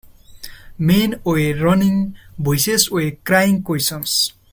[0.79, 4.33] Men were running, voices were crying questions.